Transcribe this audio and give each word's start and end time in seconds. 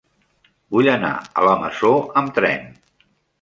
Vull 0.75 0.89
anar 0.93 1.11
a 1.19 1.43
la 1.49 1.53
Masó 1.65 1.93
amb 2.23 2.33
tren. 2.39 2.67